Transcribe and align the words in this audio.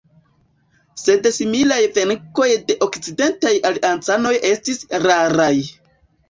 Sed 1.01 1.27
similaj 1.35 1.77
venkoj 1.97 2.47
de 2.71 2.77
okcidentaj 2.87 3.53
aliancanoj 3.71 4.33
estis 4.53 4.83
raraj. 5.07 5.53